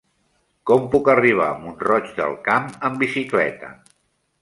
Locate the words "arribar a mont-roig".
1.13-2.09